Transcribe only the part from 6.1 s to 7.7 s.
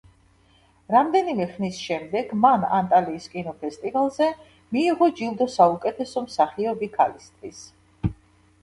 მსახიობი ქალისთვის.